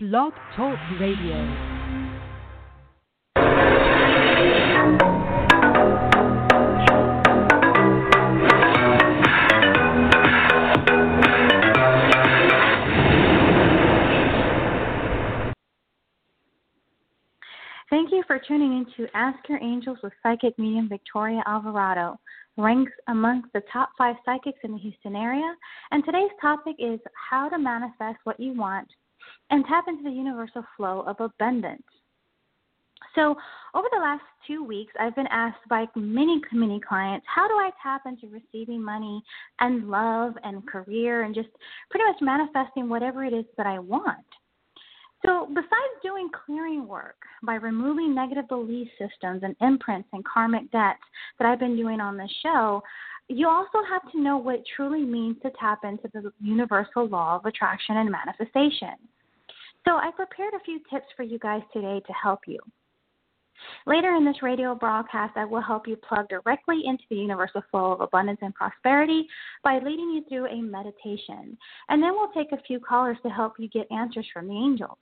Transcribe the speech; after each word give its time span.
Blog 0.00 0.32
Talk 0.54 0.78
Radio. 1.00 1.34
Thank 17.90 18.12
you 18.12 18.22
for 18.28 18.38
tuning 18.46 18.74
in 18.74 18.86
to 18.96 19.08
Ask 19.14 19.36
Your 19.48 19.58
Angels 19.60 19.98
with 20.04 20.12
psychic 20.22 20.56
medium 20.60 20.88
Victoria 20.88 21.42
Alvarado, 21.44 22.20
ranks 22.56 22.92
amongst 23.08 23.52
the 23.52 23.62
top 23.72 23.90
five 23.98 24.14
psychics 24.24 24.60
in 24.62 24.70
the 24.70 24.78
Houston 24.78 25.16
area. 25.16 25.52
And 25.90 26.04
today's 26.04 26.30
topic 26.40 26.76
is 26.78 27.00
how 27.30 27.48
to 27.48 27.58
manifest 27.58 28.18
what 28.22 28.38
you 28.38 28.52
want 28.54 28.86
and 29.50 29.64
tap 29.66 29.84
into 29.88 30.04
the 30.04 30.10
universal 30.10 30.64
flow 30.76 31.00
of 31.06 31.20
abundance. 31.20 31.82
So, 33.14 33.34
over 33.74 33.86
the 33.92 34.00
last 34.00 34.22
two 34.46 34.62
weeks, 34.62 34.92
I've 35.00 35.14
been 35.14 35.28
asked 35.28 35.66
by 35.68 35.86
many, 35.96 36.40
many 36.52 36.80
clients, 36.80 37.26
how 37.32 37.48
do 37.48 37.54
I 37.54 37.70
tap 37.82 38.02
into 38.06 38.28
receiving 38.28 38.82
money 38.82 39.22
and 39.60 39.88
love 39.88 40.34
and 40.44 40.66
career 40.66 41.22
and 41.22 41.34
just 41.34 41.48
pretty 41.90 42.04
much 42.04 42.16
manifesting 42.20 42.88
whatever 42.88 43.24
it 43.24 43.32
is 43.32 43.44
that 43.56 43.66
I 43.66 43.78
want? 43.78 44.24
So, 45.26 45.46
besides 45.48 46.02
doing 46.02 46.28
clearing 46.46 46.86
work 46.86 47.16
by 47.42 47.54
removing 47.54 48.14
negative 48.14 48.46
belief 48.48 48.88
systems 48.98 49.42
and 49.42 49.56
imprints 49.60 50.08
and 50.12 50.24
karmic 50.24 50.70
debts 50.70 51.02
that 51.38 51.48
I've 51.48 51.58
been 51.58 51.76
doing 51.76 52.00
on 52.00 52.16
the 52.16 52.28
show, 52.42 52.82
you 53.28 53.48
also 53.48 53.78
have 53.88 54.10
to 54.12 54.20
know 54.20 54.36
what 54.38 54.56
it 54.56 54.64
truly 54.76 55.02
means 55.02 55.36
to 55.42 55.50
tap 55.58 55.80
into 55.84 56.08
the 56.14 56.32
universal 56.40 57.08
law 57.08 57.36
of 57.36 57.46
attraction 57.46 57.96
and 57.96 58.10
manifestation. 58.10 58.94
So, 59.86 59.96
I 59.96 60.10
prepared 60.14 60.54
a 60.54 60.64
few 60.64 60.80
tips 60.90 61.06
for 61.16 61.22
you 61.22 61.38
guys 61.38 61.62
today 61.72 62.00
to 62.06 62.12
help 62.12 62.40
you. 62.46 62.58
Later 63.86 64.14
in 64.14 64.24
this 64.24 64.42
radio 64.42 64.74
broadcast, 64.74 65.36
I 65.36 65.44
will 65.44 65.60
help 65.60 65.88
you 65.88 65.96
plug 65.96 66.28
directly 66.28 66.82
into 66.84 67.02
the 67.10 67.16
universal 67.16 67.62
flow 67.70 67.92
of 67.92 68.00
abundance 68.00 68.38
and 68.42 68.54
prosperity 68.54 69.26
by 69.64 69.78
leading 69.78 70.10
you 70.10 70.24
through 70.28 70.46
a 70.46 70.60
meditation. 70.60 71.56
And 71.88 72.02
then 72.02 72.12
we'll 72.12 72.30
take 72.32 72.52
a 72.52 72.62
few 72.62 72.78
callers 72.78 73.18
to 73.22 73.30
help 73.30 73.54
you 73.58 73.68
get 73.68 73.90
answers 73.90 74.26
from 74.32 74.48
the 74.48 74.54
angels. 74.54 74.98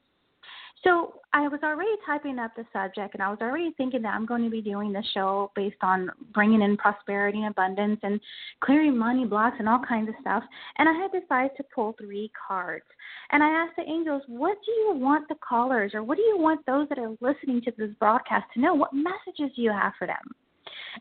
So 0.84 1.20
I 1.32 1.48
was 1.48 1.60
already 1.64 1.90
typing 2.04 2.38
up 2.38 2.52
the 2.54 2.64
subject, 2.72 3.14
and 3.14 3.22
I 3.22 3.28
was 3.28 3.38
already 3.40 3.72
thinking 3.76 4.02
that 4.02 4.14
I'm 4.14 4.26
going 4.26 4.44
to 4.44 4.50
be 4.50 4.60
doing 4.60 4.92
this 4.92 5.06
show 5.14 5.50
based 5.56 5.82
on 5.82 6.10
bringing 6.32 6.62
in 6.62 6.76
prosperity 6.76 7.38
and 7.38 7.50
abundance 7.50 7.98
and 8.02 8.20
clearing 8.60 8.96
money 8.96 9.24
blocks 9.24 9.56
and 9.58 9.68
all 9.68 9.80
kinds 9.88 10.08
of 10.08 10.14
stuff. 10.20 10.44
And 10.78 10.88
I 10.88 10.92
had 10.92 11.10
decided 11.18 11.56
to 11.56 11.64
pull 11.74 11.96
three 11.98 12.30
cards. 12.46 12.84
And 13.32 13.42
I 13.42 13.48
asked 13.48 13.76
the 13.76 13.82
angels, 13.82 14.22
what 14.28 14.58
do 14.64 14.70
you 14.70 14.92
want 14.94 15.28
the 15.28 15.36
callers, 15.36 15.92
or 15.94 16.04
what 16.04 16.18
do 16.18 16.22
you 16.22 16.38
want 16.38 16.64
those 16.66 16.88
that 16.90 16.98
are 16.98 17.16
listening 17.20 17.62
to 17.62 17.72
this 17.76 17.90
broadcast 17.98 18.44
to 18.54 18.60
know? 18.60 18.74
What 18.74 18.92
messages 18.92 19.56
do 19.56 19.62
you 19.62 19.72
have 19.72 19.94
for 19.98 20.06
them? 20.06 20.16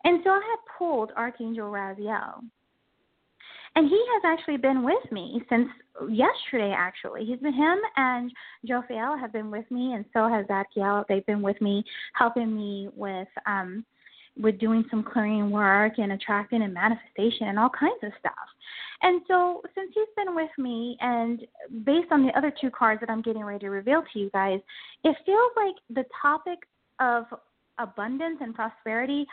And 0.04 0.22
so 0.24 0.32
I 0.32 0.42
had 0.42 0.78
pulled 0.78 1.12
Archangel 1.16 1.70
Raziel. 1.70 2.42
And 3.76 3.90
he 3.90 4.02
has 4.14 4.22
actually 4.26 4.58
been 4.58 4.84
with 4.84 5.12
me 5.12 5.42
since 5.50 5.68
yesterday, 6.10 6.74
actually. 6.76 7.26
He's 7.26 7.40
been, 7.40 7.54
him 7.54 7.78
and 7.98 8.32
Jophiel 8.68 9.20
have 9.20 9.34
been 9.34 9.52
with 9.52 9.70
me, 9.70 9.94
and 9.94 10.06
so 10.14 10.30
has 10.30 10.46
Zadkiel. 10.46 11.04
They've 11.08 11.26
been 11.26 11.42
with 11.42 11.60
me, 11.62 11.84
helping 12.14 12.56
me 12.56 12.88
with, 12.96 13.28
um, 13.46 13.86
with 14.38 14.60
doing 14.60 14.86
some 14.90 15.04
clearing 15.04 15.50
work 15.52 15.94
and 15.98 16.14
attracting 16.14 16.62
and 16.62 16.74
manifestation 16.74 17.48
and 17.48 17.60
all 17.60 17.70
kinds 17.70 18.00
of 18.04 18.12
stuff. 18.18 18.34
And 19.02 19.22
so, 19.28 19.62
since 19.76 19.92
he's 19.94 20.08
been 20.16 20.36
with 20.36 20.50
me, 20.58 20.98
and 21.02 21.42
based 21.84 22.12
on 22.12 22.26
the 22.26 22.38
other 22.38 22.54
two 22.60 22.70
cards 22.70 23.02
that 23.02 23.10
I'm 23.10 23.22
getting 23.22 23.44
ready 23.44 23.60
to 23.60 23.70
reveal 23.70 24.04
to 24.14 24.20
you 24.20 24.30
guys, 24.32 24.60
it 25.04 25.16
feels 25.26 25.52
like 25.58 25.76
the 25.90 26.06
topic 26.22 26.60
of 27.02 27.26
abundance 27.78 28.38
and 28.40 28.56
prosperity 28.56 29.26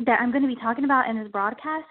that 0.00 0.20
I'm 0.20 0.30
going 0.30 0.42
to 0.42 0.48
be 0.48 0.60
talking 0.60 0.84
about 0.84 1.08
in 1.08 1.18
this 1.18 1.30
broadcast 1.32 1.86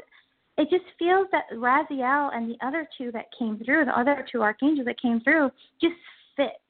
it 0.58 0.70
just 0.70 0.86
feels 0.98 1.28
that 1.32 1.46
Raziel 1.54 2.36
and 2.36 2.50
the 2.50 2.66
other 2.66 2.88
two 2.98 3.12
that 3.12 3.26
came 3.38 3.60
through, 3.64 3.86
the 3.86 4.00
other 4.00 4.26
two 4.32 4.42
archangels 4.42 4.86
that 4.86 5.02
came 5.02 5.20
through, 5.22 5.52
just 5.82 5.96
fit. 6.36 6.62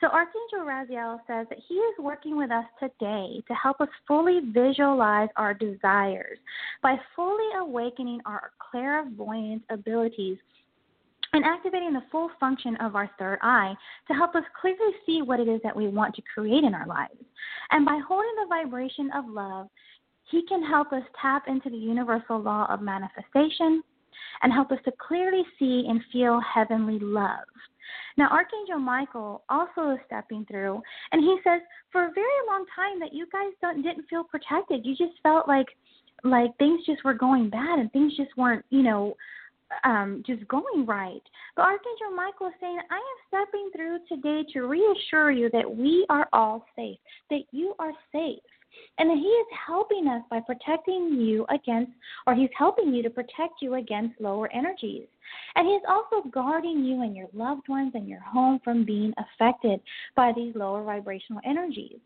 So 0.00 0.06
Archangel 0.06 0.60
Raziel 0.60 1.18
says 1.26 1.46
that 1.50 1.58
he 1.66 1.74
is 1.74 1.94
working 1.98 2.36
with 2.36 2.52
us 2.52 2.64
today 2.78 3.42
to 3.48 3.54
help 3.54 3.80
us 3.80 3.88
fully 4.06 4.40
visualize 4.52 5.28
our 5.36 5.52
desires 5.52 6.38
by 6.82 6.96
fully 7.16 7.48
awakening 7.58 8.20
our 8.24 8.52
clairvoyant 8.70 9.62
abilities 9.70 10.38
and 11.32 11.44
activating 11.44 11.92
the 11.92 12.02
full 12.12 12.30
function 12.38 12.76
of 12.76 12.94
our 12.94 13.10
third 13.18 13.38
eye 13.42 13.74
to 14.06 14.14
help 14.14 14.34
us 14.34 14.44
clearly 14.60 14.92
see 15.04 15.20
what 15.20 15.40
it 15.40 15.48
is 15.48 15.60
that 15.62 15.76
we 15.76 15.88
want 15.88 16.14
to 16.14 16.22
create 16.32 16.64
in 16.64 16.74
our 16.74 16.86
lives. 16.86 17.18
And 17.70 17.84
by 17.84 18.00
holding 18.06 18.34
the 18.36 18.48
vibration 18.48 19.10
of 19.14 19.24
love, 19.28 19.66
he 20.30 20.42
can 20.46 20.62
help 20.62 20.92
us 20.92 21.02
tap 21.20 21.44
into 21.48 21.70
the 21.70 21.76
universal 21.76 22.40
law 22.40 22.66
of 22.70 22.82
manifestation 22.82 23.82
and 24.42 24.52
help 24.52 24.70
us 24.70 24.78
to 24.84 24.92
clearly 25.06 25.42
see 25.58 25.86
and 25.88 26.00
feel 26.12 26.40
heavenly 26.40 26.98
love. 27.00 27.46
Now, 28.16 28.28
Archangel 28.30 28.78
Michael 28.78 29.42
also 29.48 29.90
is 29.90 29.98
stepping 30.06 30.44
through, 30.46 30.82
and 31.12 31.22
he 31.22 31.38
says 31.42 31.60
for 31.90 32.04
a 32.04 32.12
very 32.12 32.26
long 32.46 32.64
time 32.74 33.00
that 33.00 33.14
you 33.14 33.26
guys 33.32 33.52
don't, 33.62 33.82
didn't 33.82 34.06
feel 34.10 34.24
protected. 34.24 34.84
You 34.84 34.94
just 34.96 35.20
felt 35.22 35.48
like 35.48 35.66
like 36.24 36.56
things 36.58 36.84
just 36.84 37.04
were 37.04 37.14
going 37.14 37.48
bad 37.48 37.78
and 37.78 37.92
things 37.92 38.16
just 38.16 38.36
weren't, 38.36 38.64
you 38.70 38.82
know, 38.82 39.14
um, 39.84 40.22
just 40.26 40.46
going 40.48 40.84
right. 40.84 41.22
But 41.54 41.62
Archangel 41.62 42.16
Michael 42.16 42.48
is 42.48 42.54
saying, 42.60 42.80
I 42.90 42.96
am 42.96 43.46
stepping 43.46 43.70
through 43.74 43.98
today 44.08 44.44
to 44.52 44.66
reassure 44.66 45.30
you 45.30 45.48
that 45.50 45.70
we 45.70 46.04
are 46.08 46.28
all 46.32 46.64
safe, 46.74 46.98
that 47.30 47.42
you 47.52 47.74
are 47.78 47.92
safe 48.10 48.40
and 48.98 49.10
that 49.10 49.16
He 49.16 49.22
is 49.22 49.46
helping 49.66 50.08
us 50.08 50.22
by 50.30 50.40
protecting 50.40 51.18
you 51.20 51.46
against, 51.50 51.92
or 52.26 52.34
He's 52.34 52.50
helping 52.56 52.92
you 52.92 53.02
to 53.02 53.10
protect 53.10 53.62
you 53.62 53.74
against 53.74 54.20
lower 54.20 54.52
energies. 54.52 55.06
And 55.54 55.66
He 55.66 55.74
is 55.74 55.82
also 55.88 56.28
guarding 56.28 56.84
you 56.84 57.02
and 57.02 57.16
your 57.16 57.28
loved 57.32 57.68
ones 57.68 57.92
and 57.94 58.08
your 58.08 58.20
home 58.20 58.60
from 58.64 58.84
being 58.84 59.12
affected 59.18 59.80
by 60.16 60.32
these 60.34 60.54
lower 60.54 60.82
vibrational 60.82 61.40
energies. 61.44 61.98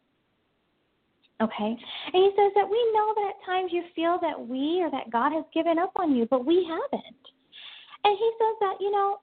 Okay? 1.41 1.77
And 2.13 2.15
He 2.15 2.31
says 2.37 2.53
that 2.55 2.69
we 2.69 2.93
know 2.95 3.15
that 3.17 3.31
at 3.31 3.47
times 3.47 3.73
you 3.73 3.83
feel 3.95 4.19
that 4.21 4.47
we 4.47 4.83
or 4.83 4.91
that 4.91 5.11
God 5.11 5.33
has 5.33 5.45
given 5.55 5.79
up 5.79 5.93
on 5.97 6.15
you, 6.15 6.27
but 6.31 6.45
we 6.45 6.67
haven't. 6.69 7.17
And 8.05 8.19
He 8.19 8.31
says 8.39 8.57
that, 8.61 8.75
you 8.81 8.91
know, 8.91 9.19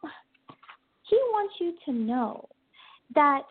He 1.10 1.16
wants 1.32 1.56
you 1.60 1.74
to 1.86 1.92
know 1.94 2.48
that 3.16 3.42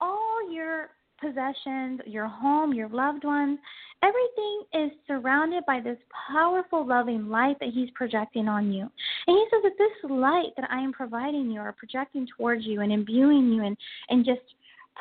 all 0.00 0.52
your 0.52 0.90
possessions, 1.20 2.00
your 2.06 2.26
home, 2.26 2.72
your 2.72 2.88
loved 2.88 3.24
ones, 3.24 3.58
everything 4.02 4.62
is 4.74 4.90
surrounded 5.06 5.64
by 5.66 5.80
this 5.80 5.98
powerful, 6.30 6.86
loving 6.86 7.28
light 7.28 7.56
that 7.60 7.70
He's 7.72 7.90
projecting 7.94 8.48
on 8.48 8.72
you. 8.72 8.82
And 9.26 9.36
He 9.36 9.44
says 9.50 9.62
that 9.64 9.78
this 9.78 10.10
light 10.10 10.50
that 10.56 10.70
I 10.70 10.80
am 10.80 10.92
providing 10.92 11.50
you 11.50 11.60
or 11.60 11.72
projecting 11.72 12.26
towards 12.36 12.64
you 12.64 12.80
and 12.80 12.92
imbuing 12.92 13.52
you 13.52 13.64
and, 13.64 13.76
and 14.08 14.24
just 14.24 14.40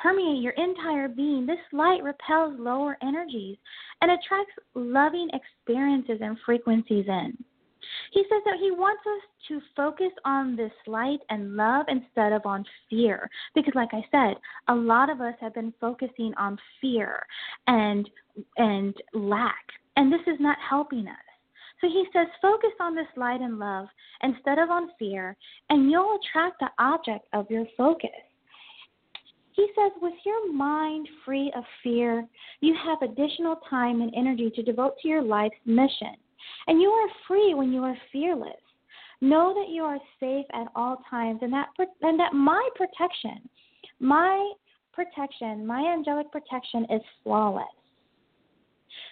permeate 0.01 0.41
your 0.41 0.53
entire 0.53 1.07
being, 1.07 1.45
this 1.45 1.57
light 1.71 2.03
repels 2.03 2.55
lower 2.59 2.97
energies 3.01 3.57
and 4.01 4.11
attracts 4.11 4.53
loving 4.75 5.29
experiences 5.33 6.19
and 6.21 6.37
frequencies 6.45 7.05
in. 7.07 7.37
He 8.11 8.23
says 8.23 8.41
that 8.45 8.57
he 8.59 8.71
wants 8.71 9.03
us 9.05 9.21
to 9.47 9.61
focus 9.75 10.11
on 10.25 10.55
this 10.55 10.71
light 10.85 11.19
and 11.29 11.55
love 11.55 11.85
instead 11.89 12.33
of 12.33 12.45
on 12.45 12.65
fear. 12.89 13.29
Because 13.55 13.73
like 13.75 13.89
I 13.93 14.03
said, 14.11 14.37
a 14.67 14.75
lot 14.75 15.09
of 15.09 15.21
us 15.21 15.35
have 15.39 15.53
been 15.53 15.73
focusing 15.79 16.33
on 16.37 16.57
fear 16.81 17.25
and 17.67 18.09
and 18.57 18.95
lack. 19.13 19.65
And 19.95 20.11
this 20.11 20.21
is 20.27 20.39
not 20.39 20.57
helping 20.67 21.07
us. 21.07 21.15
So 21.81 21.87
he 21.87 22.05
says, 22.11 22.27
focus 22.41 22.71
on 22.79 22.95
this 22.95 23.07
light 23.15 23.41
and 23.41 23.59
love 23.59 23.87
instead 24.23 24.57
of 24.57 24.71
on 24.71 24.89
fear, 24.97 25.37
and 25.69 25.91
you'll 25.91 26.17
attract 26.17 26.59
the 26.59 26.69
object 26.79 27.27
of 27.33 27.49
your 27.51 27.65
focus. 27.77 28.09
He 29.51 29.67
says, 29.75 29.91
with 30.01 30.13
your 30.25 30.53
mind 30.53 31.07
free 31.25 31.51
of 31.55 31.63
fear, 31.83 32.27
you 32.61 32.75
have 32.83 33.01
additional 33.01 33.59
time 33.69 34.01
and 34.01 34.13
energy 34.15 34.51
to 34.55 34.63
devote 34.63 34.97
to 35.01 35.07
your 35.07 35.21
life's 35.21 35.55
mission. 35.65 36.15
And 36.67 36.81
you 36.81 36.89
are 36.89 37.09
free 37.27 37.53
when 37.53 37.71
you 37.71 37.83
are 37.83 37.97
fearless. 38.11 38.53
Know 39.21 39.53
that 39.53 39.73
you 39.73 39.83
are 39.83 39.97
safe 40.19 40.45
at 40.53 40.67
all 40.75 40.97
times 41.09 41.39
and 41.41 41.51
that 41.51 41.69
and 42.01 42.19
that 42.19 42.33
my 42.33 42.67
protection, 42.75 43.49
my 43.99 44.51
protection, 44.93 45.65
my 45.65 45.81
angelic 45.81 46.31
protection 46.31 46.85
is 46.91 47.01
flawless. 47.23 47.65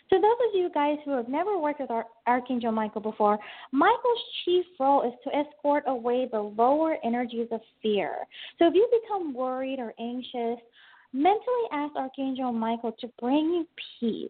So 0.09 0.17
those 0.17 0.37
of 0.49 0.55
you 0.55 0.69
guys 0.73 0.97
who 1.03 1.11
have 1.11 1.27
never 1.27 1.57
worked 1.57 1.79
with 1.79 1.89
Archangel 2.27 2.71
Michael 2.71 3.01
before, 3.01 3.39
Michael's 3.71 4.19
chief 4.43 4.65
role 4.79 5.01
is 5.01 5.13
to 5.23 5.35
escort 5.35 5.83
away 5.87 6.27
the 6.31 6.39
lower 6.39 6.97
energies 7.03 7.47
of 7.51 7.61
fear. 7.81 8.17
So 8.59 8.67
if 8.67 8.75
you 8.75 8.87
become 9.01 9.33
worried 9.33 9.79
or 9.79 9.93
anxious, 9.99 10.63
mentally 11.11 11.65
ask 11.71 11.95
Archangel 11.95 12.51
Michael 12.51 12.91
to 12.99 13.07
bring 13.19 13.45
you 13.45 13.67
peace 13.99 14.29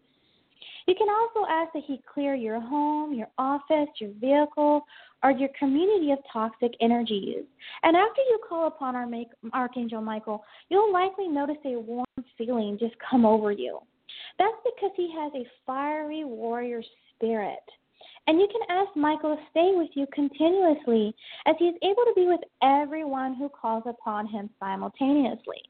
You 0.86 0.94
can 0.94 1.08
also 1.08 1.48
ask 1.50 1.72
that 1.72 1.82
He 1.86 2.00
clear 2.12 2.34
your 2.34 2.60
home, 2.60 3.14
your 3.14 3.28
office, 3.38 3.88
your 4.00 4.10
vehicle, 4.20 4.84
or 5.22 5.30
your 5.30 5.48
community 5.58 6.12
of 6.12 6.18
toxic 6.32 6.72
energies. 6.80 7.44
And 7.82 7.96
after 7.96 8.22
you 8.28 8.38
call 8.48 8.68
upon 8.68 8.94
our 8.94 9.08
Archangel 9.52 10.00
Michael, 10.00 10.44
you'll 10.68 10.92
likely 10.92 11.28
notice 11.28 11.56
a 11.64 11.78
warm 11.78 12.06
feeling 12.38 12.78
just 12.78 12.94
come 13.10 13.24
over 13.24 13.50
you. 13.50 13.80
That's 14.38 14.56
because 14.64 14.92
he 14.96 15.12
has 15.16 15.32
a 15.34 15.46
fiery 15.66 16.24
warrior 16.24 16.82
spirit. 17.14 17.64
And 18.26 18.40
you 18.40 18.48
can 18.48 18.76
ask 18.76 18.94
Michael 18.96 19.36
to 19.36 19.42
stay 19.50 19.72
with 19.74 19.90
you 19.94 20.06
continuously 20.12 21.14
as 21.46 21.54
he 21.58 21.66
is 21.66 21.76
able 21.82 22.04
to 22.04 22.12
be 22.14 22.26
with 22.26 22.40
everyone 22.62 23.34
who 23.36 23.48
calls 23.48 23.84
upon 23.86 24.26
him 24.26 24.50
simultaneously. 24.58 25.62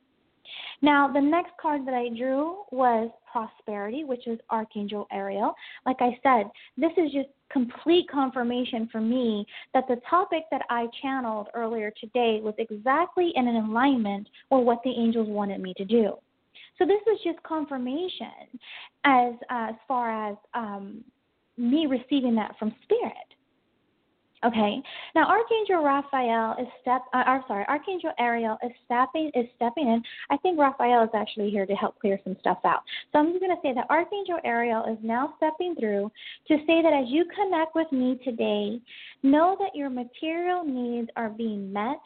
Now, 0.82 1.10
the 1.12 1.20
next 1.20 1.52
card 1.60 1.86
that 1.86 1.94
I 1.94 2.08
drew 2.16 2.64
was 2.70 3.10
prosperity, 3.30 4.04
which 4.04 4.26
is 4.26 4.38
Archangel 4.50 5.06
Ariel. 5.12 5.54
Like 5.84 5.96
I 6.00 6.18
said, 6.22 6.50
this 6.76 6.92
is 6.96 7.12
just 7.12 7.28
complete 7.50 8.08
confirmation 8.08 8.88
for 8.90 9.00
me 9.00 9.46
that 9.72 9.86
the 9.88 10.00
topic 10.08 10.44
that 10.50 10.62
I 10.68 10.86
channeled 11.00 11.48
earlier 11.54 11.92
today 12.00 12.40
was 12.42 12.54
exactly 12.58 13.32
in 13.34 13.46
an 13.48 13.56
alignment 13.56 14.28
with 14.50 14.64
what 14.64 14.82
the 14.84 14.90
angels 14.90 15.28
wanted 15.28 15.60
me 15.60 15.74
to 15.76 15.84
do. 15.84 16.14
So 16.78 16.84
this 16.84 17.00
is 17.12 17.18
just 17.24 17.42
confirmation 17.42 18.60
as 19.04 19.34
as 19.50 19.74
far 19.88 20.30
as 20.30 20.36
um, 20.54 21.04
me 21.56 21.86
receiving 21.86 22.34
that 22.36 22.58
from 22.58 22.74
spirit. 22.82 23.12
Okay. 24.44 24.82
Now 25.14 25.26
Archangel 25.28 25.82
Raphael 25.82 26.56
is 26.60 26.68
step. 26.82 27.02
Uh, 27.14 27.24
I'm 27.26 27.42
sorry, 27.48 27.64
Archangel 27.68 28.12
Ariel 28.18 28.58
is 28.62 28.72
stepping 28.84 29.30
is 29.34 29.46
stepping 29.56 29.88
in. 29.88 30.02
I 30.30 30.36
think 30.38 30.58
Raphael 30.58 31.04
is 31.04 31.10
actually 31.14 31.50
here 31.50 31.64
to 31.64 31.74
help 31.74 31.98
clear 32.00 32.20
some 32.22 32.36
stuff 32.40 32.58
out. 32.64 32.82
So 33.12 33.18
I'm 33.18 33.32
just 33.32 33.40
going 33.40 33.56
to 33.56 33.62
say 33.62 33.72
that 33.74 33.86
Archangel 33.88 34.38
Ariel 34.44 34.84
is 34.84 34.98
now 35.02 35.34
stepping 35.38 35.74
through 35.74 36.12
to 36.48 36.56
say 36.66 36.82
that 36.82 36.92
as 36.92 37.06
you 37.08 37.24
connect 37.34 37.74
with 37.74 37.90
me 37.92 38.18
today, 38.24 38.78
know 39.22 39.56
that 39.58 39.74
your 39.74 39.88
material 39.88 40.64
needs 40.64 41.08
are 41.16 41.30
being 41.30 41.72
met, 41.72 42.00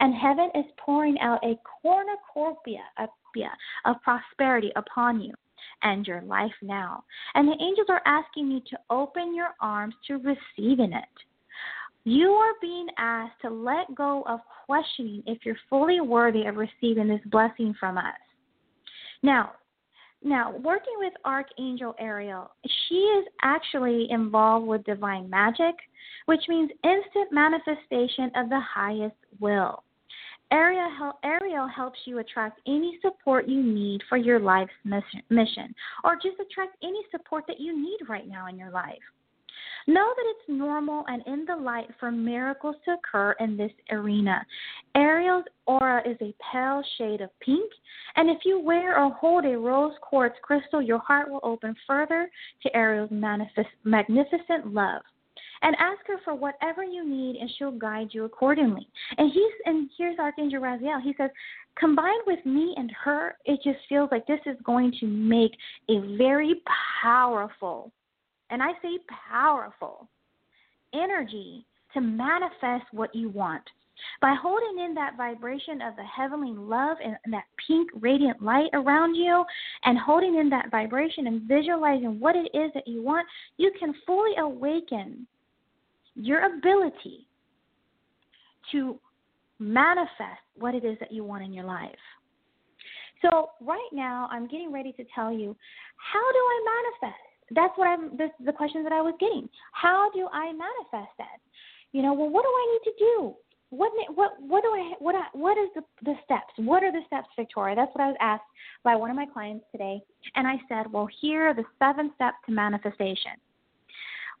and 0.00 0.14
heaven 0.14 0.50
is 0.56 0.64
pouring 0.78 1.18
out 1.20 1.38
a 1.44 1.58
cornucopia 1.82 2.82
of 3.84 3.96
prosperity 4.02 4.72
upon 4.74 5.20
you 5.20 5.32
and 5.82 6.06
your 6.06 6.22
life 6.22 6.52
now. 6.60 7.04
And 7.34 7.46
the 7.46 7.62
angels 7.62 7.86
are 7.88 8.02
asking 8.04 8.50
you 8.50 8.60
to 8.70 8.78
open 8.90 9.34
your 9.34 9.50
arms 9.60 9.94
to 10.08 10.14
receiving 10.14 10.92
it. 10.92 11.04
You 12.04 12.30
are 12.30 12.52
being 12.60 12.86
asked 12.96 13.40
to 13.42 13.50
let 13.50 13.94
go 13.94 14.22
of 14.26 14.40
questioning 14.66 15.22
if 15.26 15.44
you're 15.44 15.56
fully 15.68 16.00
worthy 16.00 16.46
of 16.46 16.56
receiving 16.56 17.08
this 17.08 17.20
blessing 17.26 17.74
from 17.78 17.98
us. 17.98 18.04
Now, 19.22 19.52
now, 20.22 20.56
working 20.56 20.94
with 20.98 21.12
Archangel 21.24 21.94
Ariel, 22.00 22.50
she 22.88 22.96
is 22.96 23.26
actually 23.42 24.08
involved 24.10 24.66
with 24.66 24.84
divine 24.84 25.30
magic, 25.30 25.76
which 26.26 26.42
means 26.48 26.70
instant 26.82 27.30
manifestation 27.30 28.30
of 28.34 28.48
the 28.48 28.60
highest 28.60 29.14
will. 29.38 29.84
Ariel, 30.50 31.12
Ariel 31.24 31.68
helps 31.68 31.98
you 32.04 32.18
attract 32.18 32.60
any 32.66 32.98
support 33.02 33.46
you 33.46 33.62
need 33.62 34.02
for 34.08 34.16
your 34.16 34.40
life's 34.40 34.72
mission, 34.84 35.74
or 36.02 36.16
just 36.16 36.40
attract 36.40 36.76
any 36.82 37.02
support 37.10 37.44
that 37.46 37.60
you 37.60 37.80
need 37.80 37.98
right 38.08 38.26
now 38.26 38.48
in 38.48 38.58
your 38.58 38.70
life. 38.70 38.98
Know 39.86 40.12
that 40.16 40.24
it's 40.26 40.48
normal 40.48 41.04
and 41.08 41.22
in 41.26 41.44
the 41.44 41.56
light 41.56 41.88
for 41.98 42.10
miracles 42.10 42.76
to 42.84 42.92
occur 42.92 43.32
in 43.40 43.56
this 43.56 43.72
arena. 43.90 44.44
Ariel's 44.94 45.44
aura 45.66 46.02
is 46.08 46.16
a 46.20 46.34
pale 46.52 46.82
shade 46.96 47.20
of 47.20 47.30
pink, 47.40 47.70
and 48.16 48.28
if 48.28 48.38
you 48.44 48.60
wear 48.60 48.98
or 48.98 49.10
hold 49.12 49.44
a 49.44 49.56
rose 49.56 49.94
quartz 50.02 50.36
crystal, 50.42 50.82
your 50.82 50.98
heart 50.98 51.30
will 51.30 51.40
open 51.42 51.74
further 51.86 52.28
to 52.62 52.76
Ariel's 52.76 53.10
manifest, 53.10 53.68
magnificent 53.84 54.72
love 54.72 55.02
and 55.62 55.76
ask 55.78 56.06
her 56.06 56.18
for 56.24 56.34
whatever 56.34 56.84
you 56.84 57.08
need 57.08 57.36
and 57.36 57.50
she'll 57.58 57.72
guide 57.72 58.08
you 58.12 58.24
accordingly. 58.24 58.86
And 59.16 59.32
he's 59.32 59.52
and 59.64 59.90
here's 59.96 60.18
Archangel 60.18 60.60
Raziel. 60.60 61.02
He 61.02 61.14
says, 61.16 61.30
combined 61.78 62.22
with 62.26 62.44
me 62.44 62.74
and 62.76 62.90
her, 63.04 63.36
it 63.44 63.60
just 63.64 63.78
feels 63.88 64.08
like 64.10 64.26
this 64.26 64.40
is 64.46 64.56
going 64.64 64.92
to 65.00 65.06
make 65.06 65.52
a 65.88 66.16
very 66.16 66.56
powerful, 67.02 67.92
and 68.50 68.62
I 68.62 68.72
say 68.82 68.98
powerful, 69.30 70.08
energy 70.94 71.64
to 71.94 72.00
manifest 72.00 72.84
what 72.92 73.14
you 73.14 73.28
want. 73.28 73.62
By 74.20 74.36
holding 74.40 74.84
in 74.84 74.94
that 74.94 75.16
vibration 75.16 75.82
of 75.82 75.96
the 75.96 76.04
heavenly 76.04 76.52
love 76.52 76.98
and 77.04 77.16
that 77.32 77.44
pink 77.66 77.90
radiant 78.00 78.40
light 78.40 78.70
around 78.72 79.14
you, 79.16 79.44
and 79.84 79.98
holding 79.98 80.36
in 80.36 80.48
that 80.50 80.70
vibration 80.70 81.26
and 81.26 81.42
visualizing 81.42 82.20
what 82.20 82.36
it 82.36 82.48
is 82.54 82.70
that 82.74 82.86
you 82.86 83.02
want, 83.02 83.26
you 83.56 83.72
can 83.78 83.92
fully 84.06 84.36
awaken 84.38 85.26
your 86.14 86.44
ability 86.44 87.26
to 88.70 88.98
manifest 89.58 90.42
what 90.56 90.74
it 90.74 90.84
is 90.84 90.96
that 91.00 91.10
you 91.10 91.24
want 91.24 91.42
in 91.42 91.52
your 91.52 91.64
life. 91.64 91.90
So 93.22 93.50
right 93.60 93.88
now, 93.92 94.28
I'm 94.30 94.46
getting 94.46 94.72
ready 94.72 94.92
to 94.92 95.04
tell 95.12 95.32
you 95.32 95.56
how 95.96 96.32
do 96.32 96.38
I 96.38 96.82
manifest? 97.02 97.27
That's 97.50 97.76
what 97.76 97.88
I'm. 97.88 98.16
This 98.16 98.30
the 98.44 98.52
question 98.52 98.82
that 98.84 98.92
I 98.92 99.00
was 99.00 99.14
getting. 99.18 99.48
How 99.72 100.10
do 100.12 100.28
I 100.32 100.52
manifest 100.52 101.12
that? 101.18 101.38
You 101.92 102.02
know, 102.02 102.12
well, 102.12 102.28
what 102.28 102.42
do 102.42 102.48
I 102.48 102.64
need 102.72 102.92
to 102.92 102.98
do? 102.98 103.34
What 103.70 103.92
what 104.14 104.32
what 104.40 104.62
do 104.62 104.68
I 104.68 104.92
what 104.98 105.14
I, 105.14 105.24
what 105.32 105.58
is 105.58 105.68
the 105.74 105.82
the 106.02 106.14
steps? 106.24 106.52
What 106.56 106.82
are 106.82 106.92
the 106.92 107.02
steps, 107.06 107.28
Victoria? 107.36 107.74
That's 107.76 107.94
what 107.94 108.04
I 108.04 108.08
was 108.08 108.16
asked 108.20 108.44
by 108.82 108.96
one 108.96 109.10
of 109.10 109.16
my 109.16 109.26
clients 109.26 109.64
today, 109.72 110.00
and 110.34 110.46
I 110.46 110.56
said, 110.68 110.90
well, 110.92 111.08
here 111.20 111.48
are 111.48 111.54
the 111.54 111.64
seven 111.78 112.12
steps 112.14 112.36
to 112.46 112.52
manifestation. 112.52 113.32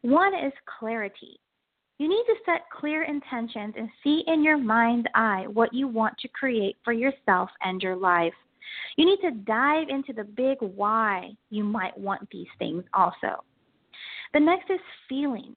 One 0.02 0.34
is 0.34 0.52
clarity. 0.78 1.40
You 1.98 2.08
need 2.08 2.24
to 2.26 2.34
set 2.46 2.70
clear 2.70 3.02
intentions 3.02 3.74
and 3.76 3.88
see 4.04 4.22
in 4.28 4.44
your 4.44 4.56
mind's 4.56 5.08
eye 5.16 5.46
what 5.52 5.74
you 5.74 5.88
want 5.88 6.16
to 6.18 6.28
create 6.28 6.76
for 6.84 6.92
yourself 6.92 7.50
and 7.62 7.82
your 7.82 7.96
life. 7.96 8.34
You 8.96 9.06
need 9.06 9.20
to 9.22 9.30
dive 9.30 9.88
into 9.88 10.12
the 10.12 10.24
big 10.24 10.58
why 10.60 11.30
you 11.50 11.64
might 11.64 11.96
want 11.96 12.28
these 12.30 12.48
things 12.58 12.84
also. 12.94 13.44
The 14.34 14.40
next 14.40 14.70
is 14.70 14.80
feeling. 15.08 15.54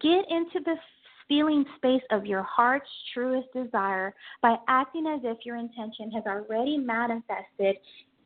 Get 0.00 0.24
into 0.30 0.60
the 0.64 0.76
feeling 1.28 1.64
space 1.76 2.02
of 2.10 2.26
your 2.26 2.42
heart's 2.42 2.90
truest 3.14 3.48
desire 3.54 4.14
by 4.42 4.56
acting 4.68 5.06
as 5.06 5.20
if 5.22 5.38
your 5.44 5.56
intention 5.56 6.10
has 6.10 6.24
already 6.26 6.76
manifested 6.76 7.76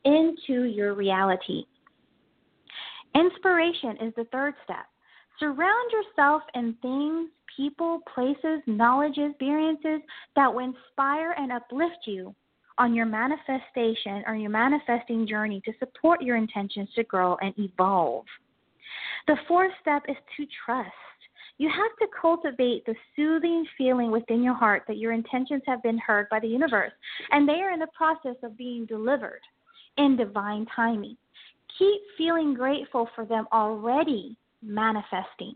into 0.05 0.63
your 0.63 0.93
reality. 0.95 1.65
Inspiration 3.13 3.97
is 4.01 4.13
the 4.15 4.25
third 4.31 4.55
step. 4.63 4.85
Surround 5.39 5.91
yourself 5.91 6.41
in 6.53 6.75
things, 6.81 7.29
people, 7.55 8.01
places, 8.13 8.61
knowledge, 8.67 9.17
experiences 9.17 10.01
that 10.35 10.53
will 10.53 10.73
inspire 10.73 11.33
and 11.37 11.51
uplift 11.51 11.99
you 12.05 12.35
on 12.77 12.93
your 12.93 13.05
manifestation 13.05 14.23
or 14.27 14.35
your 14.35 14.49
manifesting 14.49 15.27
journey 15.27 15.61
to 15.65 15.73
support 15.79 16.21
your 16.21 16.35
intentions 16.35 16.89
to 16.95 17.03
grow 17.03 17.37
and 17.41 17.53
evolve. 17.57 18.25
The 19.27 19.37
fourth 19.47 19.71
step 19.81 20.03
is 20.07 20.17
to 20.37 20.45
trust. 20.65 20.91
You 21.57 21.69
have 21.69 21.95
to 21.99 22.07
cultivate 22.21 22.85
the 22.85 22.95
soothing 23.15 23.65
feeling 23.77 24.11
within 24.11 24.43
your 24.43 24.53
heart 24.53 24.83
that 24.87 24.97
your 24.97 25.13
intentions 25.13 25.63
have 25.65 25.81
been 25.81 25.97
heard 25.97 26.27
by 26.29 26.39
the 26.39 26.47
universe 26.47 26.91
and 27.31 27.47
they 27.47 27.61
are 27.61 27.71
in 27.71 27.79
the 27.79 27.87
process 27.95 28.35
of 28.43 28.57
being 28.57 28.85
delivered 28.85 29.41
in 29.97 30.17
divine 30.17 30.65
timing. 30.75 31.15
Keep 31.79 32.01
feeling 32.17 32.53
grateful 32.53 33.07
for 33.15 33.25
them 33.25 33.47
already 33.53 34.37
manifesting. 34.61 35.55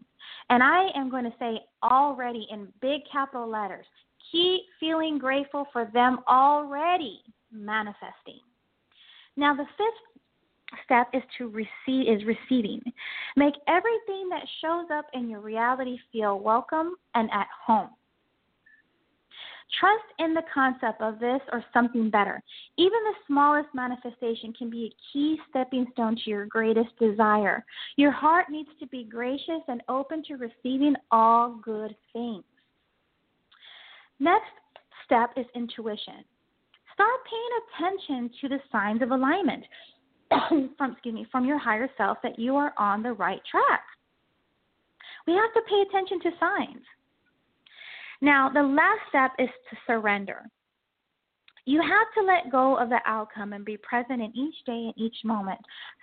And 0.49 0.63
I 0.63 0.87
am 0.95 1.09
going 1.09 1.25
to 1.25 1.33
say 1.39 1.59
already 1.83 2.47
in 2.51 2.67
big 2.81 3.01
capital 3.11 3.49
letters. 3.49 3.85
Keep 4.31 4.61
feeling 4.79 5.17
grateful 5.17 5.65
for 5.73 5.89
them 5.93 6.19
already 6.27 7.21
manifesting. 7.51 8.39
Now 9.35 9.55
the 9.55 9.65
fifth 9.77 10.83
step 10.85 11.07
is 11.13 11.23
to 11.37 11.47
receive 11.47 12.07
is 12.07 12.25
receiving. 12.25 12.81
Make 13.35 13.55
everything 13.67 14.29
that 14.29 14.43
shows 14.61 14.85
up 14.93 15.05
in 15.13 15.29
your 15.29 15.39
reality 15.39 15.97
feel 16.11 16.39
welcome 16.39 16.95
and 17.15 17.29
at 17.31 17.47
home. 17.65 17.89
Trust 19.79 20.03
in 20.17 20.33
the 20.33 20.41
concept 20.51 21.01
of 21.01 21.19
this 21.19 21.41
or 21.51 21.63
something 21.73 22.09
better. 22.09 22.41
Even 22.77 22.99
the 23.03 23.13
smallest 23.27 23.69
manifestation 23.73 24.51
can 24.53 24.69
be 24.69 24.85
a 24.85 25.13
key 25.13 25.37
stepping 25.49 25.85
stone 25.93 26.15
to 26.15 26.29
your 26.29 26.47
greatest 26.47 26.97
desire. 26.99 27.63
Your 27.95 28.11
heart 28.11 28.47
needs 28.49 28.69
to 28.79 28.87
be 28.87 29.03
gracious 29.03 29.61
and 29.67 29.83
open 29.87 30.23
to 30.23 30.37
receiving 30.37 30.95
all 31.11 31.59
good 31.63 31.95
things. 32.13 32.43
Next 34.19 34.51
step 35.05 35.31
is 35.37 35.45
intuition. 35.55 36.23
Start 36.93 37.19
paying 37.29 37.93
attention 37.97 38.29
to 38.41 38.49
the 38.49 38.59
signs 38.71 39.01
of 39.01 39.11
alignment 39.11 39.63
from 40.77 40.91
excuse 40.91 41.15
me 41.15 41.25
from 41.31 41.45
your 41.45 41.57
higher 41.57 41.89
self 41.97 42.17
that 42.23 42.37
you 42.37 42.55
are 42.55 42.73
on 42.77 43.01
the 43.01 43.13
right 43.13 43.41
track. 43.49 43.83
We 45.25 45.33
have 45.33 45.53
to 45.53 45.61
pay 45.69 45.83
attention 45.87 46.19
to 46.21 46.37
signs. 46.39 46.83
Now, 48.21 48.49
the 48.49 48.61
last 48.63 48.99
step 49.07 49.31
is 49.39 49.49
to 49.69 49.77
surrender. 49.87 50.43
You 51.65 51.81
have 51.81 52.07
to 52.17 52.23
let 52.23 52.51
go 52.51 52.77
of 52.77 52.89
the 52.89 52.99
outcome 53.05 53.53
and 53.53 53.63
be 53.63 53.77
present 53.77 54.21
in 54.21 54.35
each 54.35 54.55
day 54.65 54.91
and 54.91 54.93
each 54.97 55.15
moment. 55.23 55.59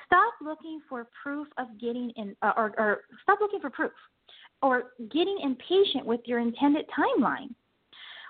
Stop 0.07 0.35
looking 0.41 0.81
for 0.89 1.09
proof 1.23 1.49
of 1.59 1.67
getting 1.81 2.11
in, 2.17 2.37
uh, 2.43 2.53
or, 2.57 2.73
or 2.79 3.01
stop 3.23 3.41
looking 3.41 3.61
for 3.61 3.69
proof, 3.69 3.91
or 4.63 4.93
getting 5.11 5.39
impatient 5.43 6.07
with 6.07 6.21
your 6.25 6.39
intended 6.39 6.87
timeline. 6.97 7.53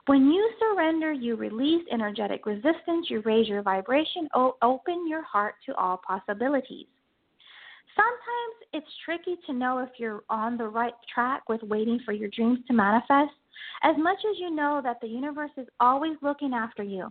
When 0.06 0.30
you 0.30 0.48
surrender, 0.60 1.12
you 1.12 1.34
release 1.34 1.84
energetic 1.90 2.46
resistance, 2.46 3.08
you 3.10 3.22
raise 3.24 3.48
your 3.48 3.62
vibration, 3.62 4.28
open 4.34 5.08
your 5.08 5.22
heart 5.22 5.56
to 5.66 5.74
all 5.74 6.00
possibilities. 6.06 6.86
Sometimes 7.96 8.56
it's 8.72 8.86
tricky 9.04 9.36
to 9.46 9.52
know 9.52 9.78
if 9.78 9.88
you're 9.98 10.22
on 10.30 10.56
the 10.56 10.68
right 10.68 10.94
track 11.12 11.48
with 11.48 11.62
waiting 11.64 11.98
for 12.04 12.12
your 12.12 12.28
dreams 12.28 12.58
to 12.68 12.72
manifest, 12.72 13.32
as 13.82 13.96
much 13.98 14.18
as 14.30 14.38
you 14.38 14.54
know 14.54 14.80
that 14.84 15.00
the 15.00 15.08
universe 15.08 15.50
is 15.56 15.66
always 15.80 16.16
looking 16.22 16.52
after 16.52 16.82
you. 16.82 17.10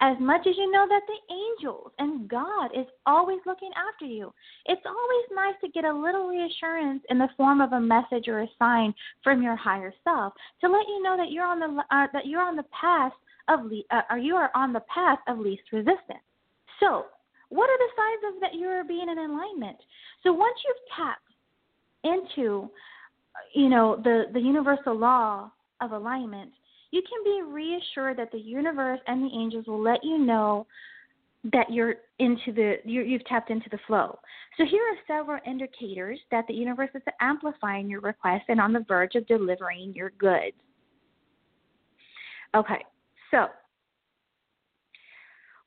As 0.00 0.16
much 0.20 0.46
as 0.46 0.56
you 0.56 0.70
know 0.70 0.86
that 0.88 1.02
the 1.06 1.34
angels 1.34 1.92
and 1.98 2.28
God 2.28 2.70
is 2.74 2.86
always 3.06 3.38
looking 3.46 3.70
after 3.76 4.04
you, 4.04 4.32
it's 4.66 4.82
always 4.84 5.26
nice 5.34 5.54
to 5.62 5.68
get 5.68 5.84
a 5.84 5.92
little 5.92 6.28
reassurance 6.28 7.02
in 7.08 7.18
the 7.18 7.28
form 7.36 7.60
of 7.60 7.72
a 7.72 7.80
message 7.80 8.28
or 8.28 8.40
a 8.40 8.50
sign 8.58 8.94
from 9.22 9.42
your 9.42 9.56
higher 9.56 9.92
self 10.04 10.32
to 10.60 10.68
let 10.68 10.86
you 10.88 11.02
know 11.02 11.16
that 11.16 11.30
you're 11.30 11.46
on 11.46 11.60
the 11.60 11.82
uh, 11.90 12.06
that 12.12 12.26
you're 12.26 12.42
on 12.42 12.56
the 12.56 12.64
path 12.78 13.12
of 13.48 13.64
le- 13.64 13.82
uh, 13.90 14.02
or 14.10 14.18
you 14.18 14.34
are 14.34 14.50
on 14.54 14.72
the 14.72 14.82
path 14.92 15.18
of 15.28 15.38
least 15.38 15.62
resistance. 15.72 16.24
So, 16.80 17.06
what 17.48 17.68
are 17.68 17.78
the 17.78 17.92
signs 17.96 18.34
of 18.34 18.40
that 18.40 18.58
you're 18.58 18.84
being 18.84 19.08
in 19.08 19.18
alignment? 19.18 19.76
So 20.22 20.32
once 20.32 20.56
you've 20.64 20.96
tapped 20.96 21.20
into, 22.04 22.70
you 23.54 23.68
know, 23.68 24.00
the 24.02 24.24
the 24.32 24.40
universal 24.40 24.96
law 24.96 25.50
of 25.80 25.92
alignment, 25.92 26.52
you 26.92 27.02
can 27.02 27.24
be 27.24 27.42
reassured 27.42 28.18
that 28.18 28.30
the 28.30 28.38
universe 28.38 29.00
and 29.06 29.22
the 29.22 29.34
angels 29.34 29.66
will 29.66 29.82
let 29.82 30.04
you 30.04 30.18
know 30.18 30.66
that 31.52 31.72
you're 31.72 31.94
into 32.20 32.52
the 32.52 32.76
you 32.84 33.02
you've 33.02 33.24
tapped 33.24 33.50
into 33.50 33.68
the 33.70 33.78
flow. 33.86 34.16
So 34.56 34.64
here 34.64 34.82
are 34.82 35.18
several 35.18 35.40
indicators 35.44 36.20
that 36.30 36.46
the 36.46 36.54
universe 36.54 36.90
is 36.94 37.02
amplifying 37.20 37.88
your 37.88 38.00
request 38.00 38.44
and 38.48 38.60
on 38.60 38.72
the 38.72 38.84
verge 38.86 39.16
of 39.16 39.26
delivering 39.26 39.92
your 39.94 40.10
goods. 40.18 40.54
Okay, 42.54 42.84
so 43.30 43.46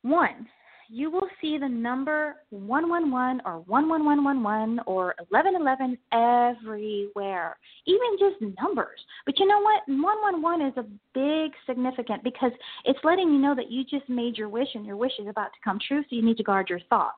one, 0.04 0.48
you 0.90 1.10
will 1.10 1.28
see 1.42 1.58
the 1.58 1.68
number 1.68 2.36
111 2.50 3.42
or 3.46 3.64
11111 3.68 4.82
or 4.86 5.16
1111 5.30 5.98
everywhere, 6.12 7.58
even 7.86 8.08
just 8.20 8.56
numbers. 8.62 9.00
But 9.26 9.40
you 9.40 9.48
know 9.48 9.60
what? 9.60 9.82
111 9.88 10.68
is 10.68 10.78
a 10.78 10.86
big 11.14 11.52
significant 11.66 12.24
because 12.24 12.52
it's 12.86 13.00
letting 13.04 13.30
you 13.30 13.40
know 13.40 13.56
that 13.56 13.72
you 13.72 13.84
just 13.84 14.08
made 14.10 14.38
your 14.38 14.50
wish 14.50 14.70
and 14.76 14.86
your 14.86 14.98
wish 14.98 15.14
is 15.20 15.28
about 15.28 15.54
to 15.54 15.60
come 15.64 15.80
true, 15.88 16.02
so 16.02 16.16
you 16.16 16.24
need 16.24 16.38
to 16.38 16.44
guard 16.44 16.70
your 16.70 16.82
thoughts. 16.90 17.18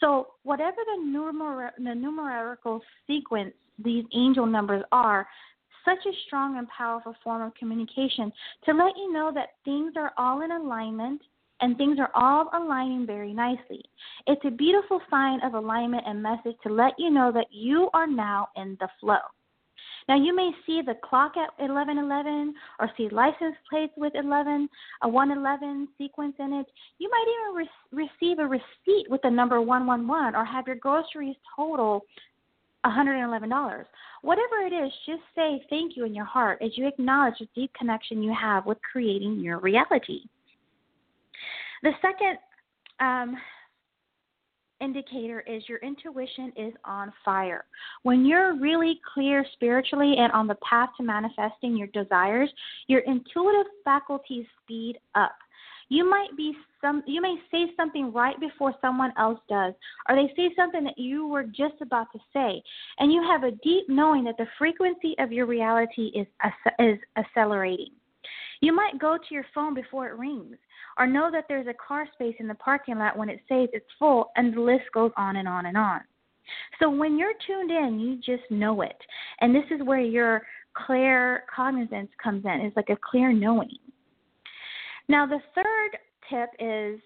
So, 0.00 0.28
whatever 0.42 0.76
the, 0.76 1.02
numer- 1.02 1.70
the 1.78 1.94
numerical 1.94 2.80
sequence 3.06 3.54
these 3.82 4.04
angel 4.14 4.46
numbers 4.46 4.84
are, 4.92 5.26
such 5.84 5.98
a 6.06 6.12
strong 6.26 6.58
and 6.58 6.68
powerful 6.68 7.14
form 7.22 7.42
of 7.42 7.54
communication 7.54 8.32
to 8.64 8.72
let 8.72 8.96
you 8.96 9.12
know 9.12 9.30
that 9.34 9.50
things 9.64 9.92
are 9.96 10.12
all 10.16 10.42
in 10.42 10.50
alignment 10.50 11.20
and 11.60 11.76
things 11.76 11.98
are 11.98 12.10
all 12.14 12.50
aligning 12.52 13.06
very 13.06 13.32
nicely. 13.32 13.82
It's 14.26 14.44
a 14.44 14.50
beautiful 14.50 15.00
sign 15.10 15.40
of 15.42 15.54
alignment 15.54 16.04
and 16.06 16.22
message 16.22 16.56
to 16.62 16.72
let 16.72 16.94
you 16.98 17.10
know 17.10 17.30
that 17.32 17.46
you 17.50 17.88
are 17.94 18.06
now 18.06 18.48
in 18.56 18.76
the 18.80 18.88
flow. 19.00 19.18
Now 20.08 20.16
you 20.16 20.36
may 20.36 20.50
see 20.66 20.82
the 20.82 20.96
clock 21.02 21.32
at 21.36 21.58
1111 21.58 22.54
or 22.78 22.90
see 22.96 23.08
license 23.08 23.56
plates 23.70 23.94
with 23.96 24.12
11, 24.14 24.68
a 25.02 25.08
111 25.08 25.88
sequence 25.96 26.34
in 26.38 26.52
it. 26.52 26.66
You 26.98 27.10
might 27.10 27.26
even 27.32 27.56
re- 27.56 28.08
receive 28.20 28.38
a 28.38 28.46
receipt 28.46 29.08
with 29.08 29.22
the 29.22 29.30
number 29.30 29.60
111 29.62 30.34
or 30.34 30.44
have 30.44 30.66
your 30.66 30.76
groceries 30.76 31.36
total 31.56 32.02
$111. 32.84 33.84
Whatever 34.20 34.56
it 34.66 34.72
is, 34.72 34.92
just 35.06 35.22
say 35.34 35.64
thank 35.70 35.96
you 35.96 36.04
in 36.04 36.14
your 36.14 36.26
heart 36.26 36.60
as 36.62 36.76
you 36.76 36.86
acknowledge 36.86 37.38
the 37.40 37.48
deep 37.54 37.72
connection 37.72 38.22
you 38.22 38.34
have 38.38 38.66
with 38.66 38.78
creating 38.92 39.40
your 39.40 39.58
reality. 39.58 40.20
The 41.82 41.92
second 42.00 42.38
um, 43.00 43.36
indicator 44.80 45.40
is 45.40 45.62
your 45.68 45.78
intuition 45.78 46.52
is 46.56 46.72
on 46.84 47.12
fire. 47.24 47.64
When 48.02 48.24
you're 48.24 48.56
really 48.56 49.00
clear 49.14 49.44
spiritually 49.54 50.14
and 50.18 50.32
on 50.32 50.46
the 50.46 50.56
path 50.68 50.90
to 50.98 51.02
manifesting 51.02 51.76
your 51.76 51.88
desires, 51.88 52.50
your 52.86 53.00
intuitive 53.00 53.66
faculties 53.84 54.46
speed 54.62 54.98
up. 55.14 55.34
You 55.90 56.08
might 56.08 56.34
be 56.36 56.54
some 56.80 57.02
you 57.06 57.20
may 57.20 57.36
say 57.50 57.66
something 57.76 58.12
right 58.12 58.38
before 58.40 58.74
someone 58.80 59.12
else 59.18 59.38
does 59.48 59.74
or 60.08 60.16
they 60.16 60.32
say 60.34 60.50
something 60.56 60.82
that 60.84 60.98
you 60.98 61.26
were 61.26 61.44
just 61.44 61.80
about 61.82 62.06
to 62.12 62.18
say 62.32 62.62
and 62.98 63.12
you 63.12 63.22
have 63.22 63.44
a 63.44 63.50
deep 63.62 63.84
knowing 63.88 64.24
that 64.24 64.36
the 64.38 64.46
frequency 64.58 65.14
of 65.18 65.30
your 65.30 65.46
reality 65.46 66.10
is 66.14 66.26
is 66.78 66.98
accelerating. 67.16 67.90
You 68.60 68.74
might 68.74 68.98
go 68.98 69.16
to 69.16 69.34
your 69.34 69.46
phone 69.54 69.74
before 69.74 70.08
it 70.08 70.18
rings 70.18 70.56
or 70.98 71.06
know 71.06 71.30
that 71.30 71.44
there's 71.48 71.66
a 71.66 71.74
car 71.74 72.06
space 72.14 72.36
in 72.38 72.48
the 72.48 72.54
parking 72.54 72.98
lot 72.98 73.16
when 73.16 73.28
it 73.28 73.40
says 73.48 73.68
it's 73.72 73.86
full, 73.98 74.30
and 74.36 74.54
the 74.54 74.60
list 74.60 74.84
goes 74.92 75.10
on 75.16 75.36
and 75.36 75.48
on 75.48 75.66
and 75.66 75.76
on. 75.76 76.00
So 76.80 76.90
when 76.90 77.18
you're 77.18 77.32
tuned 77.46 77.70
in, 77.70 77.98
you 77.98 78.16
just 78.16 78.50
know 78.50 78.82
it. 78.82 78.96
And 79.40 79.54
this 79.54 79.64
is 79.70 79.84
where 79.84 80.00
your 80.00 80.42
clear 80.74 81.44
cognizance 81.54 82.10
comes 82.22 82.44
in. 82.44 82.60
It's 82.60 82.76
like 82.76 82.90
a 82.90 82.98
clear 83.10 83.32
knowing. 83.32 83.76
Now, 85.08 85.26
the 85.26 85.40
third 85.54 85.98
tip 86.30 86.50
is 86.58 87.00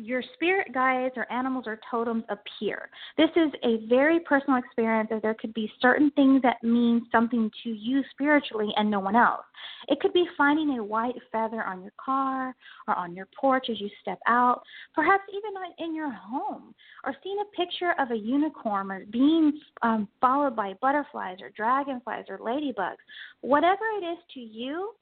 your 0.00 0.22
spirit 0.34 0.72
guides 0.72 1.14
or 1.16 1.30
animals 1.30 1.64
or 1.66 1.78
totems 1.90 2.24
appear. 2.28 2.88
This 3.16 3.30
is 3.36 3.52
a 3.62 3.86
very 3.86 4.20
personal 4.20 4.58
experience 4.58 5.08
that 5.10 5.22
there 5.22 5.34
could 5.34 5.54
be 5.54 5.70
certain 5.80 6.10
things 6.12 6.42
that 6.42 6.62
mean 6.62 7.06
something 7.12 7.50
to 7.64 7.70
you 7.70 8.02
spiritually 8.10 8.70
and 8.76 8.90
no 8.90 9.00
one 9.00 9.16
else. 9.16 9.44
It 9.88 10.00
could 10.00 10.12
be 10.12 10.26
finding 10.36 10.78
a 10.78 10.84
white 10.84 11.16
feather 11.30 11.62
on 11.62 11.82
your 11.82 11.92
car 12.02 12.54
or 12.88 12.94
on 12.94 13.14
your 13.14 13.28
porch 13.38 13.66
as 13.70 13.80
you 13.80 13.88
step 14.00 14.18
out, 14.26 14.62
perhaps 14.94 15.24
even 15.30 15.50
in 15.78 15.94
your 15.94 16.10
home, 16.10 16.74
or 17.04 17.14
seeing 17.22 17.38
a 17.40 17.56
picture 17.56 17.94
of 17.98 18.10
a 18.10 18.16
unicorn 18.16 18.90
or 18.90 19.04
being 19.10 19.52
um, 19.82 20.08
followed 20.20 20.56
by 20.56 20.74
butterflies 20.80 21.38
or 21.40 21.50
dragonflies 21.50 22.24
or 22.28 22.38
ladybugs. 22.38 22.96
Whatever 23.40 23.84
it 24.00 24.04
is 24.04 24.18
to 24.34 24.40
you, 24.40 24.92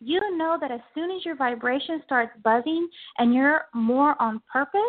you 0.00 0.20
know 0.36 0.58
that 0.60 0.70
as 0.70 0.80
soon 0.94 1.10
as 1.10 1.24
your 1.24 1.36
vibration 1.36 2.02
starts 2.04 2.32
buzzing 2.42 2.88
and 3.18 3.34
you're 3.34 3.62
more 3.74 4.20
on 4.20 4.40
purpose 4.52 4.80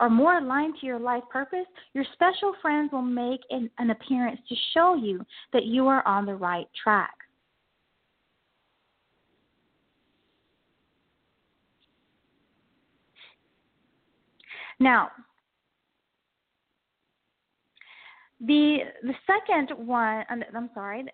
or 0.00 0.08
more 0.08 0.38
aligned 0.38 0.74
to 0.80 0.86
your 0.86 0.98
life 0.98 1.22
purpose, 1.30 1.66
your 1.94 2.04
special 2.14 2.54
friends 2.62 2.90
will 2.92 3.02
make 3.02 3.40
an, 3.50 3.70
an 3.78 3.90
appearance 3.90 4.40
to 4.48 4.54
show 4.72 4.94
you 4.94 5.24
that 5.52 5.64
you 5.64 5.86
are 5.86 6.06
on 6.06 6.24
the 6.24 6.34
right 6.34 6.66
track. 6.82 7.10
Now, 14.78 15.10
The 18.46 18.78
the 19.02 19.12
second 19.26 19.86
one, 19.86 20.24
I'm 20.30 20.70
sorry, 20.72 21.04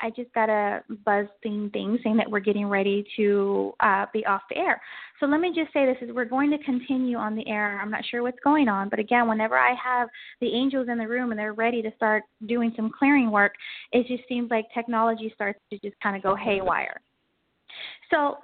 I 0.00 0.10
just 0.10 0.32
got 0.34 0.48
a 0.48 0.82
buzzing 1.04 1.70
thing 1.72 1.96
saying 2.02 2.16
that 2.16 2.28
we're 2.28 2.40
getting 2.40 2.66
ready 2.66 3.06
to 3.16 3.72
uh, 3.78 4.06
be 4.12 4.26
off 4.26 4.42
the 4.50 4.56
air. 4.56 4.82
So 5.20 5.26
let 5.26 5.40
me 5.40 5.52
just 5.54 5.72
say 5.72 5.86
this 5.86 5.96
is 6.02 6.12
we're 6.12 6.24
going 6.24 6.50
to 6.50 6.58
continue 6.64 7.16
on 7.16 7.36
the 7.36 7.46
air. 7.46 7.80
I'm 7.80 7.90
not 7.90 8.04
sure 8.10 8.24
what's 8.24 8.40
going 8.42 8.68
on, 8.68 8.88
but 8.88 8.98
again, 8.98 9.28
whenever 9.28 9.56
I 9.56 9.74
have 9.74 10.08
the 10.40 10.52
angels 10.52 10.88
in 10.90 10.98
the 10.98 11.06
room 11.06 11.30
and 11.30 11.38
they're 11.38 11.52
ready 11.52 11.82
to 11.82 11.92
start 11.94 12.24
doing 12.46 12.72
some 12.74 12.90
clearing 12.98 13.30
work, 13.30 13.54
it 13.92 14.08
just 14.08 14.28
seems 14.28 14.50
like 14.50 14.66
technology 14.74 15.30
starts 15.36 15.60
to 15.70 15.78
just 15.78 15.94
kind 16.02 16.16
of 16.16 16.22
go 16.24 16.34
haywire. 16.34 17.00
So 18.10 18.38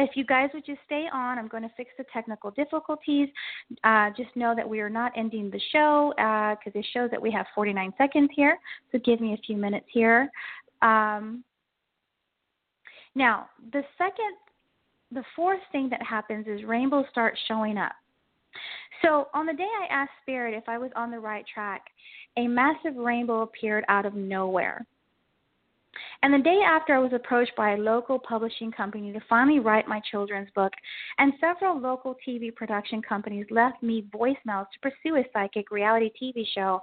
if 0.00 0.16
you 0.16 0.24
guys 0.24 0.50
would 0.54 0.64
just 0.64 0.80
stay 0.86 1.06
on, 1.12 1.38
I'm 1.38 1.48
going 1.48 1.62
to 1.62 1.70
fix 1.76 1.90
the 1.98 2.04
technical 2.12 2.50
difficulties. 2.50 3.28
Uh, 3.84 4.10
just 4.16 4.34
know 4.34 4.54
that 4.56 4.68
we 4.68 4.80
are 4.80 4.90
not 4.90 5.12
ending 5.16 5.50
the 5.50 5.60
show 5.72 6.12
because 6.16 6.72
uh, 6.74 6.78
it 6.78 6.86
shows 6.92 7.10
that 7.10 7.20
we 7.20 7.30
have 7.30 7.46
49 7.54 7.92
seconds 7.98 8.30
here. 8.34 8.58
So 8.92 8.98
give 9.04 9.20
me 9.20 9.34
a 9.34 9.38
few 9.46 9.56
minutes 9.56 9.86
here. 9.92 10.30
Um, 10.82 11.44
now, 13.14 13.48
the 13.72 13.82
second, 13.98 14.36
the 15.12 15.24
fourth 15.34 15.60
thing 15.72 15.88
that 15.90 16.02
happens 16.02 16.46
is 16.46 16.64
rainbows 16.64 17.06
start 17.10 17.36
showing 17.48 17.76
up. 17.76 17.92
So 19.02 19.28
on 19.34 19.46
the 19.46 19.52
day 19.52 19.68
I 19.80 19.92
asked 19.92 20.12
Spirit 20.22 20.54
if 20.54 20.68
I 20.68 20.78
was 20.78 20.90
on 20.96 21.10
the 21.10 21.18
right 21.18 21.44
track, 21.52 21.82
a 22.36 22.46
massive 22.46 22.96
rainbow 22.96 23.42
appeared 23.42 23.84
out 23.88 24.06
of 24.06 24.14
nowhere. 24.14 24.86
And 26.22 26.32
the 26.32 26.38
day 26.38 26.60
after, 26.64 26.94
I 26.94 26.98
was 26.98 27.12
approached 27.12 27.52
by 27.56 27.72
a 27.72 27.76
local 27.76 28.18
publishing 28.18 28.70
company 28.70 29.12
to 29.12 29.20
finally 29.28 29.58
write 29.58 29.88
my 29.88 30.00
children's 30.10 30.50
book, 30.54 30.72
and 31.18 31.32
several 31.40 31.80
local 31.80 32.16
TV 32.26 32.54
production 32.54 33.02
companies 33.02 33.46
left 33.50 33.82
me 33.82 34.06
voicemails 34.14 34.66
to 34.72 34.80
pursue 34.82 35.16
a 35.16 35.24
psychic 35.32 35.70
reality 35.70 36.10
TV 36.20 36.44
show. 36.54 36.80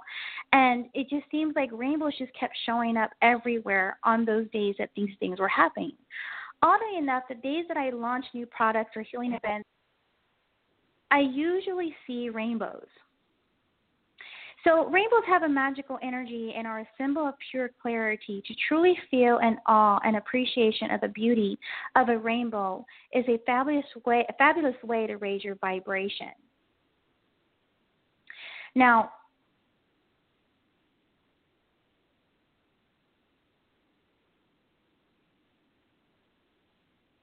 And 0.52 0.86
it 0.94 1.08
just 1.08 1.30
seems 1.30 1.54
like 1.56 1.70
rainbows 1.72 2.18
just 2.18 2.32
kept 2.38 2.56
showing 2.66 2.96
up 2.96 3.10
everywhere 3.22 3.98
on 4.04 4.24
those 4.24 4.50
days 4.50 4.74
that 4.78 4.90
these 4.96 5.10
things 5.20 5.38
were 5.38 5.48
happening. 5.48 5.92
Oddly 6.62 6.98
enough, 6.98 7.22
the 7.28 7.36
days 7.36 7.64
that 7.68 7.76
I 7.76 7.90
launch 7.90 8.24
new 8.34 8.46
products 8.46 8.96
or 8.96 9.02
healing 9.02 9.32
events, 9.32 9.68
I 11.10 11.20
usually 11.20 11.94
see 12.06 12.28
rainbows. 12.28 12.86
So, 14.64 14.86
rainbows 14.86 15.22
have 15.28 15.44
a 15.44 15.48
magical 15.48 15.98
energy 16.02 16.52
and 16.56 16.66
are 16.66 16.80
a 16.80 16.88
symbol 16.98 17.26
of 17.26 17.34
pure 17.50 17.70
clarity. 17.80 18.42
To 18.46 18.54
truly 18.68 18.98
feel 19.10 19.38
an 19.38 19.58
awe 19.66 20.00
and 20.04 20.16
appreciation 20.16 20.90
of 20.90 21.00
the 21.00 21.08
beauty 21.08 21.58
of 21.94 22.08
a 22.08 22.18
rainbow 22.18 22.84
is 23.12 23.24
a 23.28 23.38
fabulous 23.46 23.86
way, 24.04 24.26
a 24.28 24.32
fabulous 24.34 24.74
way 24.82 25.06
to 25.06 25.16
raise 25.16 25.44
your 25.44 25.54
vibration. 25.56 26.32
Now, 28.74 29.10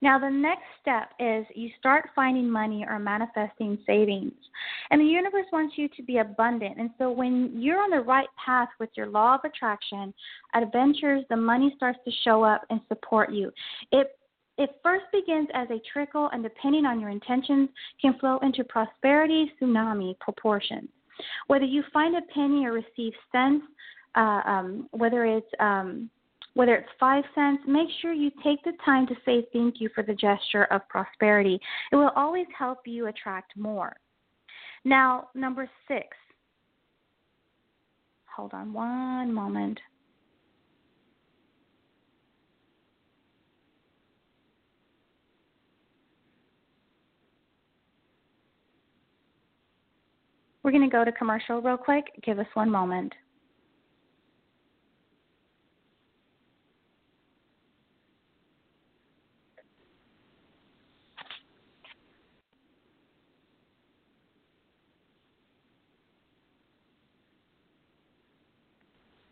Now, 0.06 0.20
the 0.20 0.30
next 0.30 0.62
step 0.80 1.10
is 1.18 1.44
you 1.56 1.68
start 1.80 2.10
finding 2.14 2.48
money 2.48 2.86
or 2.88 2.96
manifesting 3.00 3.76
savings. 3.84 4.34
And 4.92 5.00
the 5.00 5.04
universe 5.04 5.46
wants 5.52 5.74
you 5.76 5.88
to 5.96 6.02
be 6.04 6.18
abundant. 6.18 6.78
And 6.78 6.90
so, 6.96 7.10
when 7.10 7.50
you're 7.56 7.82
on 7.82 7.90
the 7.90 8.02
right 8.02 8.28
path 8.36 8.68
with 8.78 8.88
your 8.94 9.08
law 9.08 9.34
of 9.34 9.40
attraction, 9.44 10.14
adventures, 10.54 11.24
the 11.28 11.36
money 11.36 11.72
starts 11.76 11.98
to 12.04 12.12
show 12.22 12.44
up 12.44 12.64
and 12.70 12.80
support 12.86 13.32
you. 13.32 13.50
It 13.90 14.16
it 14.58 14.76
first 14.80 15.06
begins 15.12 15.48
as 15.54 15.66
a 15.70 15.82
trickle, 15.92 16.30
and 16.32 16.40
depending 16.40 16.86
on 16.86 17.00
your 17.00 17.10
intentions, 17.10 17.68
can 18.00 18.16
flow 18.20 18.38
into 18.44 18.62
prosperity 18.62 19.50
tsunami 19.60 20.16
proportions. 20.20 20.88
Whether 21.48 21.64
you 21.64 21.82
find 21.92 22.14
a 22.16 22.22
penny 22.32 22.64
or 22.64 22.70
receive 22.70 23.12
cents, 23.32 23.64
uh, 24.14 24.42
um, 24.46 24.88
whether 24.92 25.26
it's 25.26 25.50
um, 25.58 26.08
whether 26.56 26.74
it's 26.74 26.88
five 26.98 27.22
cents, 27.34 27.62
make 27.68 27.88
sure 28.00 28.14
you 28.14 28.30
take 28.42 28.64
the 28.64 28.72
time 28.82 29.06
to 29.06 29.14
say 29.26 29.46
thank 29.52 29.74
you 29.78 29.90
for 29.94 30.02
the 30.02 30.14
gesture 30.14 30.64
of 30.70 30.88
prosperity. 30.88 31.60
It 31.92 31.96
will 31.96 32.12
always 32.16 32.46
help 32.58 32.78
you 32.86 33.08
attract 33.08 33.54
more. 33.58 33.94
Now, 34.82 35.28
number 35.34 35.68
six. 35.86 36.06
Hold 38.34 38.54
on 38.54 38.72
one 38.72 39.34
moment. 39.34 39.78
We're 50.62 50.70
going 50.70 50.88
to 50.88 50.90
go 50.90 51.04
to 51.04 51.12
commercial 51.12 51.60
real 51.60 51.76
quick. 51.76 52.06
Give 52.24 52.38
us 52.38 52.46
one 52.54 52.70
moment. 52.70 53.12